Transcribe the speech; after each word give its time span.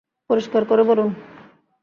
পরিষ্কার 0.29 0.63
করে 0.65 0.83
বলুন। 0.83 1.09